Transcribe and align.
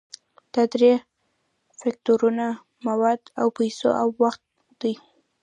دا 0.53 0.63
درې 0.73 0.93
فکتورونه 1.79 2.45
مواد 2.87 3.21
او 3.39 3.47
پیسې 3.57 3.87
او 4.01 4.07
وخت 4.21 4.41
دي. 4.81 4.93